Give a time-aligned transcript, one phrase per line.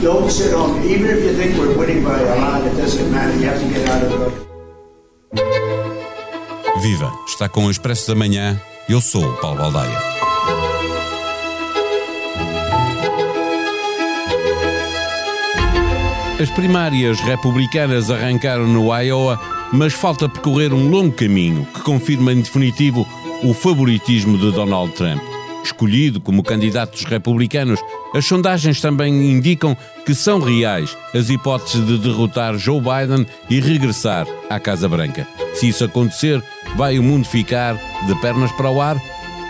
[0.00, 0.80] Don't sit home.
[0.84, 3.36] Even if you think we're winning by a lot, it doesn't matter.
[3.36, 4.50] You have to get out of it.
[6.80, 7.12] Viva!
[7.26, 8.60] Está com o Expresso da Manhã.
[8.88, 9.98] Eu sou o Paulo Baldaia.
[16.40, 19.40] As primárias republicanas arrancaram no Iowa,
[19.72, 23.06] mas falta percorrer um longo caminho que confirma em definitivo
[23.42, 25.22] o favoritismo de Donald Trump.
[25.62, 27.80] Escolhido como candidato dos republicanos,
[28.14, 29.76] as sondagens também indicam
[30.06, 35.26] que são reais as hipóteses de derrotar Joe Biden e regressar à Casa Branca.
[35.54, 36.42] Se isso acontecer,
[36.76, 39.00] vai o mundo ficar de pernas para o ar?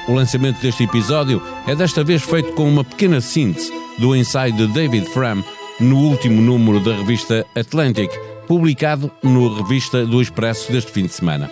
[0.09, 4.67] O lançamento deste episódio é desta vez feito com uma pequena síntese do ensaio de
[4.67, 5.45] David Fram
[5.79, 8.11] no último número da revista Atlantic,
[8.51, 11.49] publicado no revista do Expresso deste fim de semana.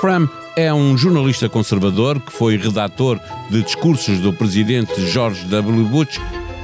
[0.00, 5.84] Fram é um jornalista conservador que foi redator de discursos do presidente George W.
[5.84, 6.20] Bush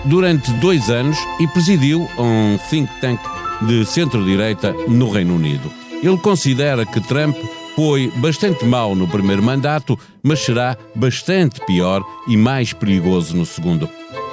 [0.07, 3.21] durante dois anos e presidiu um think tank
[3.63, 5.71] de centro-direita no Reino Unido.
[6.03, 7.37] Ele considera que Trump
[7.77, 13.89] foi bastante mau no primeiro mandato, mas será bastante pior e mais perigoso no segundo.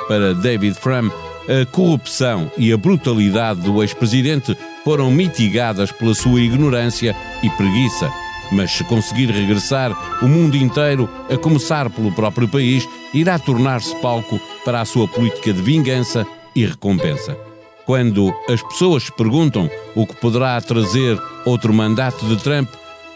[0.08, 1.12] Para David Frum,
[1.48, 8.12] a corrupção e a brutalidade do ex-presidente foram mitigadas pela sua ignorância e preguiça
[8.54, 14.40] mas se conseguir regressar, o mundo inteiro, a começar pelo próprio país, irá tornar-se palco
[14.64, 16.26] para a sua política de vingança
[16.56, 17.38] e recompensa.
[17.86, 22.70] Quando as pessoas se perguntam o que poderá trazer outro mandato de Trump,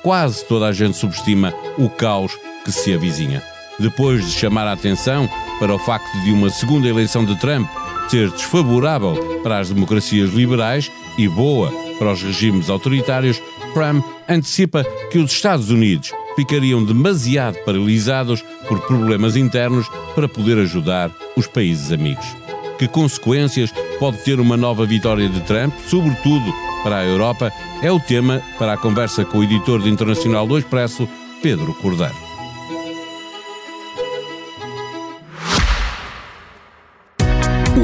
[0.03, 3.41] quase toda a gente subestima o caos que se avizinha.
[3.79, 7.67] Depois de chamar a atenção para o facto de uma segunda eleição de Trump
[8.09, 13.41] ser desfavorável para as democracias liberais e boa para os regimes autoritários,
[13.73, 21.11] Trump antecipa que os Estados Unidos ficariam demasiado paralisados por problemas internos para poder ajudar
[21.35, 22.25] os países amigos.
[22.77, 27.99] Que consequências pode ter uma nova vitória de Trump, sobretudo para a Europa, é o
[27.99, 31.09] tema para a conversa com o editor de Internacional do Expresso,
[31.41, 32.26] Pedro Cordeiro.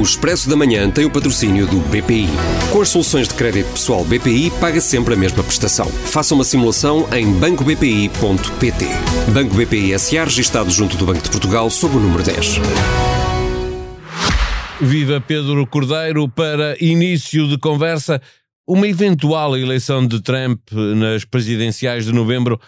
[0.04, 2.28] Expresso da Manhã tem o patrocínio do BPI.
[2.70, 5.86] Com as soluções de crédito pessoal BPI, paga sempre a mesma prestação.
[5.86, 8.86] Faça uma simulação em bancobpi.pt.
[9.32, 12.60] Banco BPI SA, registado junto do Banco de Portugal, sob o número 10.
[14.80, 18.20] Viva Pedro Cordeiro para início de conversa.
[18.66, 22.60] Uma eventual eleição de Trump nas presidenciais de novembro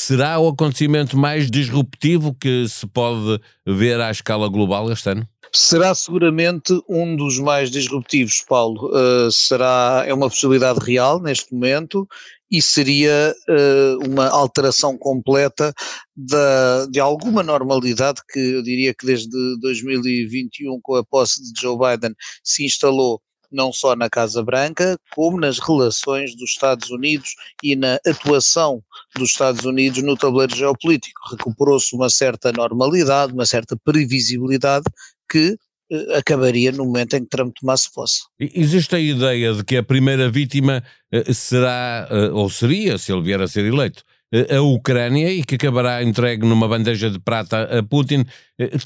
[0.00, 5.28] será o acontecimento mais disruptivo que se pode ver à escala global este ano?
[5.52, 8.88] será seguramente um dos mais disruptivos, Paulo.
[8.88, 12.06] Uh, será, é uma possibilidade real neste momento
[12.50, 15.72] e seria uh, uma alteração completa
[16.16, 21.76] da, de alguma normalidade que eu diria que desde 2021, com a posse de Joe
[21.78, 27.74] Biden, se instalou não só na Casa Branca, como nas relações dos Estados Unidos e
[27.74, 28.82] na atuação
[29.16, 31.20] dos Estados Unidos no tabuleiro geopolítico.
[31.30, 34.84] Recuperou-se uma certa normalidade, uma certa previsibilidade
[35.30, 35.56] que
[35.90, 38.20] eh, acabaria no momento em que Trump tomasse posse.
[38.38, 43.22] Existe a ideia de que a primeira vítima eh, será, eh, ou seria, se ele
[43.22, 44.04] vier a ser eleito,
[44.50, 48.24] a Ucrânia e que acabará entregue numa bandeja de prata a Putin.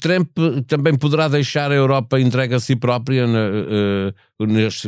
[0.01, 0.29] Trump
[0.67, 3.25] também poderá deixar a Europa entregue a si própria,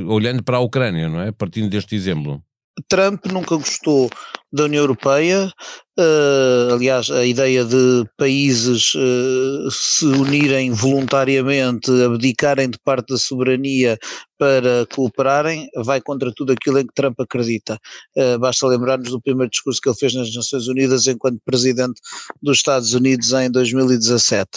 [0.07, 1.31] olhando para a Ucrânia, não é?
[1.31, 2.41] Partindo deste exemplo.
[2.88, 4.09] Trump nunca gostou
[4.52, 5.52] da União Europeia,
[6.00, 13.97] uh, aliás, a ideia de países uh, se unirem voluntariamente, abdicarem de parte da soberania
[14.38, 17.78] para cooperarem, vai contra tudo aquilo em que Trump acredita.
[18.16, 22.00] Uh, basta lembrar-nos do primeiro discurso que ele fez nas Nações Unidas enquanto presidente
[22.41, 24.47] dos Estados Unidos em 2017.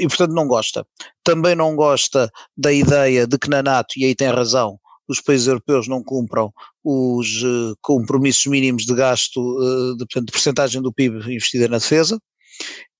[0.00, 0.86] e, portanto, não gosta.
[1.24, 5.46] Também não gosta da ideia de que na NATO, e aí tem razão, os países
[5.46, 6.52] europeus não cumpram
[6.84, 11.78] os uh, compromissos mínimos de gasto, uh, de, portanto, de percentagem do PIB investida na
[11.78, 12.20] defesa,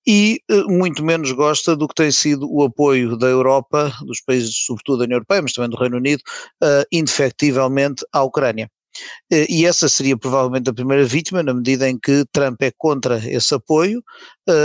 [0.07, 4.55] e uh, muito menos gosta do que tem sido o apoio da Europa, dos países,
[4.65, 6.23] sobretudo da União Europeia, mas também do Reino Unido,
[6.91, 8.71] indefectivelmente à Ucrânia.
[9.31, 13.55] E essa seria provavelmente a primeira vítima, na medida em que Trump é contra esse
[13.55, 14.03] apoio.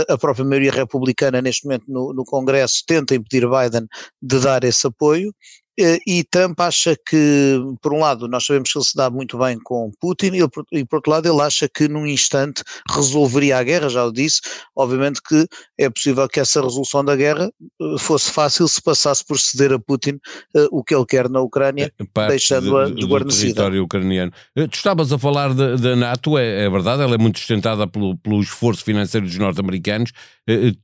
[0.08, 3.86] A própria maioria republicana, neste momento no, no Congresso, tenta impedir Biden
[4.20, 5.32] de dar esse apoio.
[5.78, 9.36] Eh, e Trump acha que, por um lado, nós sabemos que ele se dá muito
[9.38, 13.62] bem com Putin, e, e por outro lado, ele acha que num instante resolveria a
[13.62, 14.40] guerra, já o disse.
[14.76, 15.46] Obviamente que
[15.78, 17.50] é possível que essa resolução da guerra
[17.80, 20.18] eh, fosse fácil se passasse por ceder a Putin
[20.56, 21.92] uh, o que ele quer na Ucrânia,
[22.28, 23.46] deixando-a de, desguarnecida.
[23.46, 24.32] Do território ucraniano.
[24.54, 28.40] Tu estavas a falar da NATO, é, é, verdade, ela é muito sustentada pelo, pelo
[28.40, 30.12] esforço financeiro dos norte-americanos,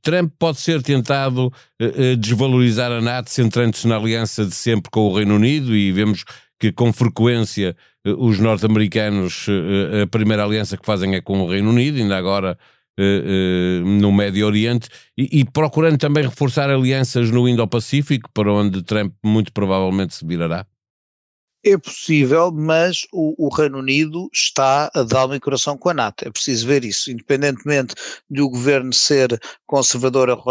[0.02, 1.52] Trump pode ser tentado
[2.18, 6.24] desvalorizar a NATO centrando-se na aliança de sempre com o Reino Unido e vemos
[6.58, 7.76] que com frequência
[8.18, 9.46] os norte-americanos,
[10.02, 12.58] a primeira aliança que fazem é com o Reino Unido, ainda agora
[13.98, 19.52] no Médio Oriente, e, e, procurando também reforçar alianças no Indo-Pacífico, para onde Trump muito
[19.52, 20.66] provavelmente se virará?
[21.62, 26.26] É possível, mas o, o, Reino Unido está a dar e coração com a NATO.
[26.26, 27.10] É preciso ver isso.
[27.10, 27.94] Independentemente
[28.30, 30.42] de o governo ser conservador ou,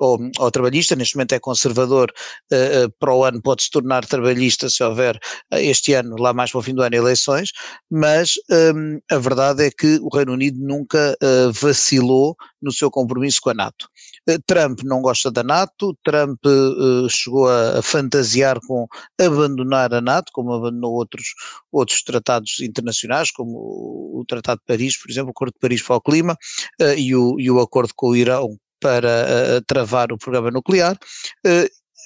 [0.00, 2.12] ou, ou trabalhista, neste momento é conservador,
[2.52, 5.16] uh, uh, para o ano pode se tornar trabalhista se houver
[5.52, 7.50] uh, este ano, lá mais para o fim do ano, eleições,
[7.90, 11.16] mas um, a verdade é que o Reino Unido nunca
[11.60, 13.88] vacilou no seu compromisso com a NATO.
[14.46, 16.38] Trump não gosta da NATO, Trump
[17.10, 18.86] chegou a, fantasiar com
[19.20, 21.34] abandonar a NATO, como abandonou outros,
[21.70, 25.96] outros tratados internacionais, como o Tratado de Paris, por exemplo, o Acordo de Paris para
[25.96, 26.36] o Clima
[26.80, 30.98] uh, e, o, e o acordo com o Irão para travar o programa nuclear.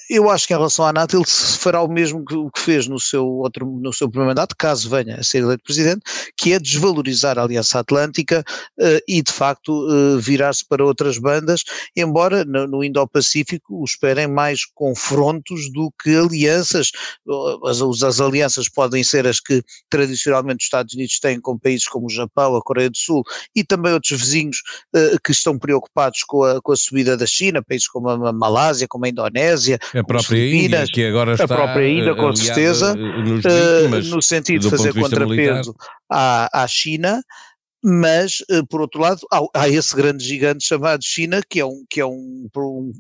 [0.09, 2.99] Eu acho que em relação à NATO ele fará o mesmo que, que fez no
[2.99, 6.03] seu, outro, no seu primeiro mandato, caso venha a ser eleito presidente,
[6.37, 8.45] que é desvalorizar a Aliança Atlântica
[8.79, 11.65] uh, e de facto uh, virar-se para outras bandas,
[11.97, 16.93] embora no, no Indo-Pacífico esperem mais confrontos do que alianças.
[17.65, 22.07] As, as alianças podem ser as que tradicionalmente os Estados Unidos têm com países como
[22.07, 23.25] o Japão, a Coreia do Sul
[23.55, 24.59] e também outros vizinhos
[24.95, 28.87] uh, que estão preocupados com a, com a subida da China, países como a Malásia,
[28.89, 31.45] como a Indonésia, a própria Índia, que agora está.
[31.45, 35.75] A própria Índia, com certeza, uh, no sentido de fazer contrapeso
[36.11, 37.23] à, à China,
[37.89, 39.21] mas uh, por outro lado
[39.55, 42.49] há, esse grande gigante chamado China que é, um, que é um,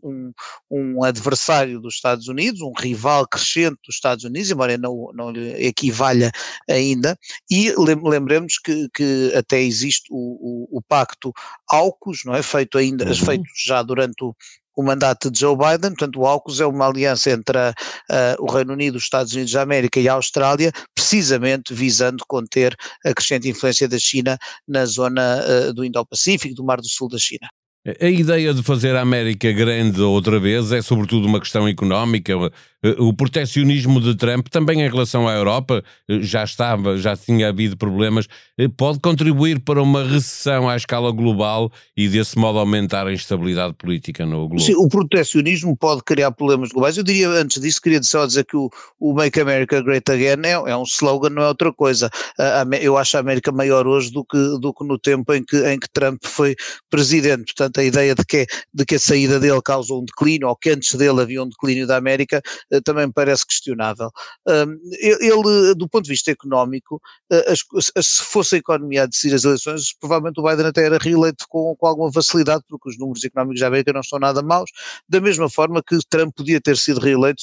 [0.04, 0.32] um,
[0.70, 5.66] um, adversário dos Estados Unidos, um rival crescente dos Estados Unidos, embora não, não lhe
[5.66, 6.30] equivalha
[6.70, 7.18] ainda,
[7.50, 11.32] e lembremos que, que até existe o, o, o pacto
[11.68, 13.14] AUKUS, não é, feito ainda, uhum.
[13.14, 14.36] feito já durante o,
[14.76, 17.74] o mandato de Joe Biden, portanto o AUKUS é uma aliança entre a,
[18.10, 22.76] a, o Reino Unido, os Estados Unidos da América e a Austrália, precisamente visando conter
[23.04, 24.38] a crescente influência da China
[24.68, 27.48] na zona uh, do Indo-Pacífico, do Mar do Sul da China.
[28.00, 32.32] A ideia de fazer a América grande outra vez é sobretudo uma questão económica.
[32.98, 38.26] O proteccionismo de Trump, também em relação à Europa, já estava, já tinha havido problemas,
[38.76, 44.24] pode contribuir para uma recessão à escala global e desse modo aumentar a instabilidade política
[44.24, 44.60] no globo.
[44.60, 46.96] Sim, o proteccionismo pode criar problemas globais.
[46.96, 50.52] Eu diria, antes disso, queria só dizer que o, o Make America Great Again é,
[50.52, 52.10] é, um slogan, não é outra coisa.
[52.80, 55.78] Eu acho a América maior hoje do que, do que no tempo em que, em
[55.78, 56.54] que Trump foi
[56.90, 57.54] presidente.
[57.54, 60.70] Portanto, a ideia de que, de que a saída dele causou um declínio, ou que
[60.70, 64.10] antes dele havia um declínio da América, eh, também me parece questionável.
[65.00, 67.00] Ele, do ponto de vista económico,
[67.30, 71.44] eh, se fosse a economia a decidir as eleições, provavelmente o Biden até era reeleito
[71.48, 74.70] com, com alguma facilidade, porque os números económicos da América não estão nada maus,
[75.08, 77.42] da mesma forma que Trump podia ter sido reeleito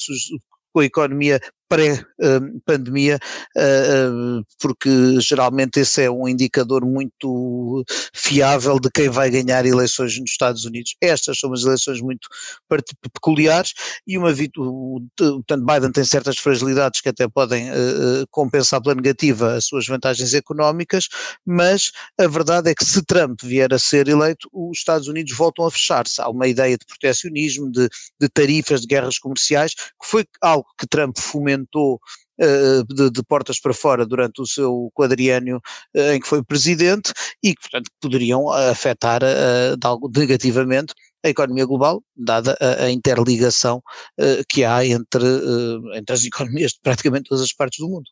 [0.72, 1.40] com a economia
[1.74, 3.18] pré-pandemia,
[3.56, 10.18] eh, eh, porque geralmente esse é um indicador muito fiável de quem vai ganhar eleições
[10.20, 10.94] nos Estados Unidos.
[11.00, 12.28] Estas são umas eleições muito
[13.12, 13.74] peculiares
[14.06, 14.32] e uma
[15.16, 20.32] portanto Biden tem certas fragilidades que até podem eh, compensar pela negativa as suas vantagens
[20.32, 21.08] económicas,
[21.44, 25.66] mas a verdade é que se Trump vier a ser eleito, os Estados Unidos voltam
[25.66, 26.20] a fechar-se.
[26.20, 27.88] Há uma ideia de protecionismo, de,
[28.20, 32.00] de tarifas, de guerras comerciais, que foi algo que Trump fomentou tentou
[32.40, 35.60] uh, de, de, portas para fora durante o seu quadriênio
[35.96, 40.94] uh, em que foi presidente e que, portanto, poderiam afetar de algo negativamente
[41.24, 43.82] a economia global, dada a, a interligação
[44.48, 45.24] que há entre,
[45.94, 48.10] entre as economias de praticamente todas as partes do mundo.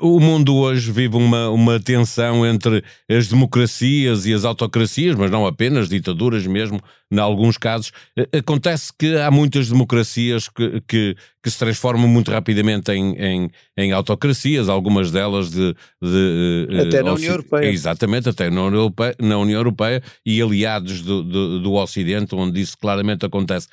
[0.00, 5.44] O mundo hoje vive uma, uma tensão entre as democracias e as autocracias, mas não
[5.44, 7.90] apenas, ditaduras mesmo, em alguns casos.
[8.32, 13.92] Acontece que há muitas democracias que, que, que se transformam muito rapidamente em, em, em
[13.92, 15.74] autocracias, algumas delas de.
[16.00, 17.68] de eh, até na União Europeia.
[17.68, 22.60] Exatamente, até na União Europeia, na União Europeia e aliados do, do, do Ocidente, onde
[22.60, 23.66] isso claramente acontece.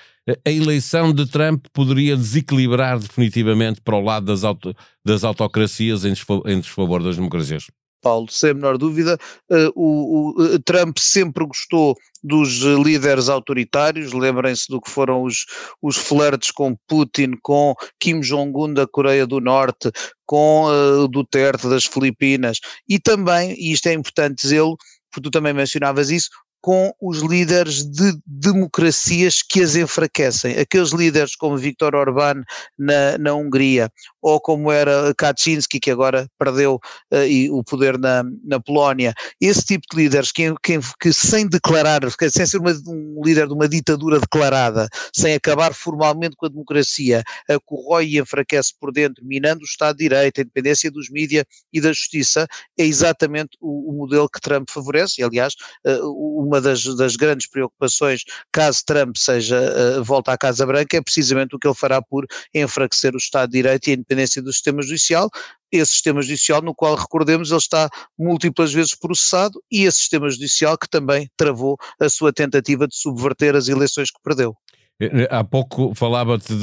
[0.46, 6.14] A eleição de Trump poderia desequilibrar definitivamente para o lado das, auto, das autocracias em
[6.60, 7.66] desfavor das democracias.
[8.02, 9.18] Paulo, sem a menor dúvida.
[9.50, 15.46] Uh, o, o, eh, Trump sempre gostou dos líderes autoritários, lembrem-se do que foram os,
[15.82, 19.92] os flertes com Putin, com Kim Jong-un da Coreia do Norte,
[20.26, 24.78] com uh, Duterte das Filipinas, e também, e isto é importante dizê-lo,
[25.12, 26.30] porque tu também mencionavas isso,
[26.62, 30.58] com os líderes de democracias que as enfraquecem.
[30.58, 32.44] Aqueles líderes como Viktor Orbán
[32.78, 33.90] na, na Hungria,
[34.22, 36.76] ou como era Kaczynski, que agora perdeu
[37.14, 41.48] uh, e, o poder na, na Polónia, esse tipo de líderes que, que, que sem
[41.48, 46.50] declarar, sem ser uma, um líder de uma ditadura declarada, sem acabar formalmente com a
[46.50, 51.10] democracia, a corrói e enfraquece por dentro, minando o Estado de Direito, a independência dos
[51.10, 52.48] mídias e da justiça,
[52.78, 55.54] é exatamente o, o modelo que Trump favorece, e aliás,
[55.86, 59.58] uh, uma das, das, grandes preocupações, caso Trump seja,
[60.00, 63.52] uh, volta à Casa Branca, é precisamente o que ele fará por enfraquecer o Estado
[63.52, 65.30] de Direito e a independência do sistema judicial,
[65.72, 67.88] esse sistema judicial no qual, recordemos, ele está
[68.18, 73.56] múltiplas vezes processado e esse sistema judicial que também travou a sua tentativa de subverter
[73.56, 74.58] as eleições que perdeu.
[75.02, 76.54] Eh, há pouco falava-te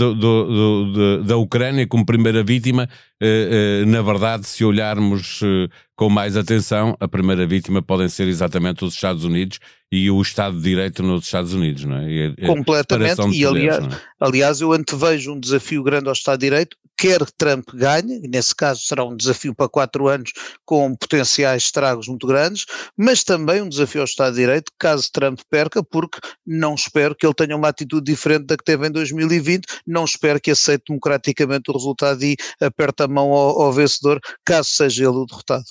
[1.25, 2.89] da Ucrânia como primeira vítima.
[3.21, 5.41] Eh, eh, na verdade, se olharmos
[5.95, 9.59] com mais atenção, a primeira vítima podem ser exatamente os Estados Unidos
[9.91, 12.11] e o Estado de Direito nos Estados Unidos, não é?
[12.11, 13.89] E Completamente, e aliás, é?
[14.21, 18.81] aliás eu antevejo um desafio grande ao Estado de Direito, quer Trump ganhe, nesse caso
[18.81, 20.33] será um desafio para quatro anos
[20.65, 22.65] com potenciais estragos muito grandes,
[22.97, 27.27] mas também um desafio ao Estado de Direito, caso Trump perca, porque não espero que
[27.27, 31.71] ele tenha uma atitude diferente da que teve em 2020, não espero que aceite democraticamente
[31.71, 35.65] o resultado e aperte a mão ao, ao vencedor, caso seja ele o derrotado.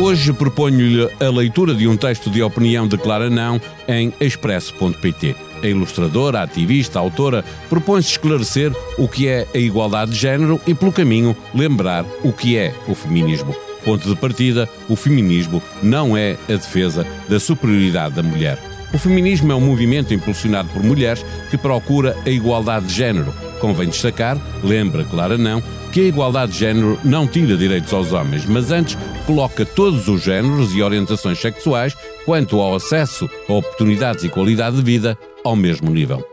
[0.00, 5.51] Hoje proponho-lhe a leitura de um texto de opinião de Clara Não em expresso.pt.
[5.62, 10.60] A ilustradora, a ativista, a autora propõe-se esclarecer o que é a igualdade de género
[10.66, 13.54] e, pelo caminho, lembrar o que é o feminismo.
[13.84, 18.58] Ponto de partida: o feminismo não é a defesa da superioridade da mulher.
[18.92, 23.32] O feminismo é um movimento impulsionado por mulheres que procura a igualdade de género.
[23.58, 28.44] Convém destacar, lembra Clara Não, que a igualdade de género não tira direitos aos homens,
[28.44, 34.28] mas antes coloca todos os géneros e orientações sexuais quanto ao acesso a oportunidades e
[34.28, 36.24] qualidade de vida ao mesmo nível.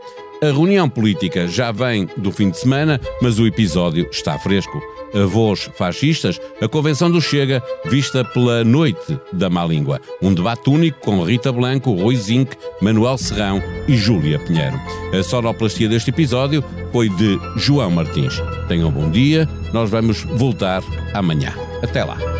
[0.42, 4.80] A reunião política já vem do fim de semana, mas o episódio está fresco.
[5.14, 10.00] Avós fascistas, a convenção do Chega, vista pela Noite da Má Língua.
[10.22, 14.80] Um debate único com Rita Blanco, Rui Zinck, Manuel Serrão e Júlia Pinheiro.
[15.12, 18.40] A sonoplastia deste episódio foi de João Martins.
[18.66, 21.52] Tenham um bom dia, nós vamos voltar amanhã.
[21.82, 22.39] Até lá.